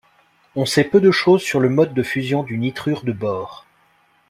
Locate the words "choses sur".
1.11-1.59